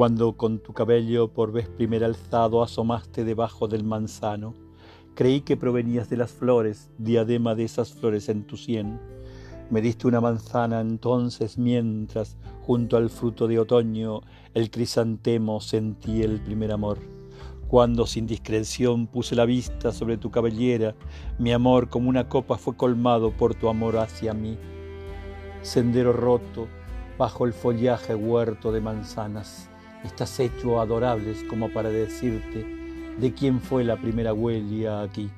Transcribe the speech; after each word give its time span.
Cuando 0.00 0.32
con 0.32 0.60
tu 0.60 0.72
cabello 0.72 1.28
por 1.28 1.52
vez 1.52 1.68
primera 1.68 2.06
alzado 2.06 2.62
asomaste 2.62 3.22
debajo 3.22 3.68
del 3.68 3.84
manzano, 3.84 4.54
creí 5.14 5.42
que 5.42 5.58
provenías 5.58 6.08
de 6.08 6.16
las 6.16 6.30
flores, 6.30 6.88
diadema 6.96 7.54
de 7.54 7.64
esas 7.64 7.92
flores 7.92 8.30
en 8.30 8.46
tu 8.46 8.56
sien. 8.56 8.98
Me 9.68 9.82
diste 9.82 10.06
una 10.06 10.22
manzana 10.22 10.80
entonces 10.80 11.58
mientras, 11.58 12.38
junto 12.62 12.96
al 12.96 13.10
fruto 13.10 13.46
de 13.46 13.58
otoño, 13.58 14.22
el 14.54 14.70
crisantemo 14.70 15.60
sentí 15.60 16.22
el 16.22 16.40
primer 16.40 16.72
amor. 16.72 16.96
Cuando 17.68 18.06
sin 18.06 18.26
discreción 18.26 19.06
puse 19.06 19.34
la 19.34 19.44
vista 19.44 19.92
sobre 19.92 20.16
tu 20.16 20.30
cabellera, 20.30 20.94
mi 21.38 21.52
amor 21.52 21.90
como 21.90 22.08
una 22.08 22.26
copa 22.26 22.56
fue 22.56 22.74
colmado 22.74 23.32
por 23.32 23.54
tu 23.54 23.68
amor 23.68 23.98
hacia 23.98 24.32
mí. 24.32 24.56
Sendero 25.60 26.14
roto, 26.14 26.68
bajo 27.18 27.44
el 27.44 27.52
follaje 27.52 28.14
huerto 28.14 28.72
de 28.72 28.80
manzanas, 28.80 29.70
estás 30.04 30.38
hecho 30.40 30.80
adorables 30.80 31.42
como 31.44 31.70
para 31.70 31.90
decirte 31.90 32.64
de 33.18 33.34
quién 33.34 33.60
fue 33.60 33.84
la 33.84 33.96
primera 33.96 34.32
huella 34.32 35.02
aquí. 35.02 35.30